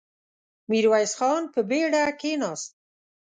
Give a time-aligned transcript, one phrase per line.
[0.69, 2.71] ميرويس خان په بېړه کېناست.